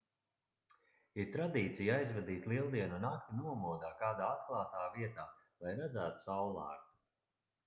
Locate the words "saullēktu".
6.27-6.99